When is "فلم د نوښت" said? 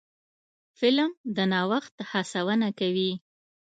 0.77-1.95